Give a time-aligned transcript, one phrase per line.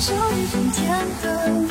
[0.00, 1.67] 手一份天分。